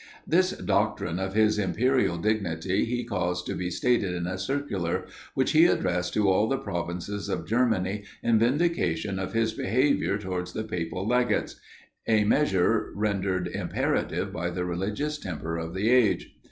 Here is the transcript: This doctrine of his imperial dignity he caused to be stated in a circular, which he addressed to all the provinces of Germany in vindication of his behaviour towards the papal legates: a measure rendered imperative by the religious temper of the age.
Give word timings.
This 0.25 0.53
doctrine 0.53 1.19
of 1.19 1.35
his 1.35 1.59
imperial 1.59 2.17
dignity 2.17 2.85
he 2.85 3.03
caused 3.03 3.45
to 3.45 3.53
be 3.53 3.69
stated 3.69 4.15
in 4.15 4.25
a 4.25 4.39
circular, 4.39 5.05
which 5.35 5.51
he 5.51 5.67
addressed 5.67 6.15
to 6.15 6.27
all 6.27 6.49
the 6.49 6.57
provinces 6.57 7.29
of 7.29 7.45
Germany 7.45 8.05
in 8.23 8.39
vindication 8.39 9.19
of 9.19 9.33
his 9.33 9.53
behaviour 9.53 10.17
towards 10.17 10.53
the 10.53 10.63
papal 10.63 11.07
legates: 11.07 11.57
a 12.07 12.23
measure 12.23 12.91
rendered 12.95 13.45
imperative 13.49 14.33
by 14.33 14.49
the 14.49 14.65
religious 14.65 15.19
temper 15.19 15.57
of 15.57 15.75
the 15.75 15.91
age. 15.91 16.33